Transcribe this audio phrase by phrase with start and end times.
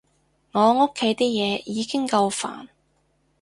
[0.53, 2.69] 我屋企啲嘢已經夠煩